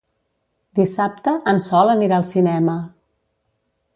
Dissabte 0.79 1.33
en 1.51 1.61
Sol 1.67 1.93
anirà 1.95 2.19
al 2.21 2.27
cinema. 2.31 2.79